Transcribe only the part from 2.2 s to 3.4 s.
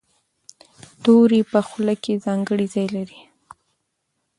ځانګړی ځای لري.